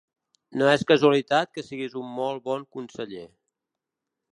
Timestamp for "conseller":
2.79-3.27